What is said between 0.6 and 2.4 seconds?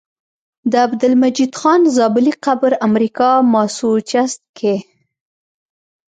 د عبدالمجيد خان زابلي